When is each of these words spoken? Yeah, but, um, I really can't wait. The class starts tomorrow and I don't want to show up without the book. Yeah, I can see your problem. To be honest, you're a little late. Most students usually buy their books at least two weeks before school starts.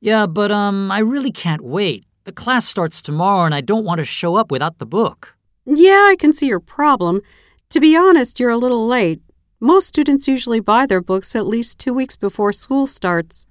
Yeah, 0.00 0.26
but, 0.26 0.50
um, 0.50 0.90
I 0.90 0.98
really 0.98 1.30
can't 1.30 1.62
wait. 1.62 2.04
The 2.24 2.32
class 2.32 2.66
starts 2.66 3.02
tomorrow 3.02 3.44
and 3.44 3.54
I 3.54 3.60
don't 3.60 3.84
want 3.84 3.98
to 3.98 4.04
show 4.04 4.36
up 4.36 4.50
without 4.50 4.78
the 4.78 4.86
book. 4.86 5.36
Yeah, 5.66 6.06
I 6.10 6.16
can 6.18 6.32
see 6.32 6.46
your 6.46 6.60
problem. 6.60 7.20
To 7.70 7.80
be 7.80 7.96
honest, 7.96 8.40
you're 8.40 8.50
a 8.50 8.56
little 8.56 8.86
late. 8.86 9.20
Most 9.60 9.86
students 9.88 10.26
usually 10.26 10.60
buy 10.60 10.86
their 10.86 11.02
books 11.02 11.36
at 11.36 11.46
least 11.46 11.78
two 11.78 11.92
weeks 11.92 12.16
before 12.16 12.52
school 12.52 12.86
starts. 12.86 13.46